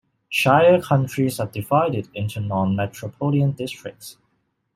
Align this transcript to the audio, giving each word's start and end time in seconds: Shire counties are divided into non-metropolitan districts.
Shire 0.29 0.81
counties 0.81 1.39
are 1.39 1.45
divided 1.45 2.07
into 2.15 2.39
non-metropolitan 2.39 3.51
districts. 3.51 4.17